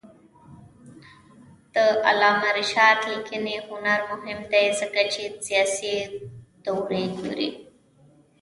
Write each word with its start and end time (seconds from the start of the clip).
د 1.73 1.75
علامه 2.07 2.49
رشاد 2.59 2.99
لیکنی 3.11 3.57
هنر 3.67 3.99
مهم 4.11 4.39
دی 4.51 4.65
ځکه 4.79 5.01
چې 5.13 5.23
سیاسي 5.45 5.95
دورې 6.65 7.03
ګوري. 7.19 7.49